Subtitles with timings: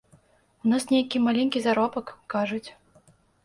[0.67, 2.67] У нас нейкі маленькі заробак, кажуць.